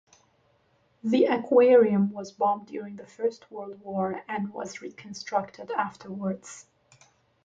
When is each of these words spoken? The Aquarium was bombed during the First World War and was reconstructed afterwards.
The 1.03 1.25
Aquarium 1.25 2.09
was 2.11 2.31
bombed 2.31 2.65
during 2.65 2.95
the 2.95 3.05
First 3.05 3.51
World 3.51 3.81
War 3.81 4.23
and 4.27 4.51
was 4.51 4.81
reconstructed 4.81 5.69
afterwards. 5.69 6.65